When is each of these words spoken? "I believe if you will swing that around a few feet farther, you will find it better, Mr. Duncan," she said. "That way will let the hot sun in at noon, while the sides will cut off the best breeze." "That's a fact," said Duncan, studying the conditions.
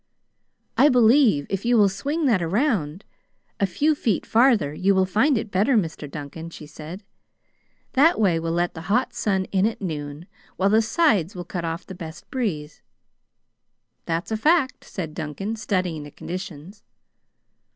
"I 0.79 0.89
believe 0.89 1.45
if 1.47 1.63
you 1.63 1.77
will 1.77 1.87
swing 1.87 2.25
that 2.25 2.41
around 2.41 3.05
a 3.59 3.67
few 3.67 3.93
feet 3.93 4.25
farther, 4.25 4.73
you 4.73 4.95
will 4.95 5.05
find 5.05 5.37
it 5.37 5.51
better, 5.51 5.77
Mr. 5.77 6.09
Duncan," 6.09 6.49
she 6.49 6.65
said. 6.65 7.03
"That 7.93 8.19
way 8.19 8.39
will 8.39 8.51
let 8.51 8.73
the 8.73 8.81
hot 8.89 9.13
sun 9.13 9.45
in 9.51 9.67
at 9.67 9.79
noon, 9.79 10.25
while 10.57 10.69
the 10.71 10.81
sides 10.81 11.35
will 11.35 11.45
cut 11.45 11.65
off 11.65 11.85
the 11.85 11.93
best 11.93 12.31
breeze." 12.31 12.81
"That's 14.07 14.31
a 14.31 14.37
fact," 14.37 14.85
said 14.85 15.13
Duncan, 15.13 15.55
studying 15.55 16.01
the 16.01 16.09
conditions. 16.09 16.81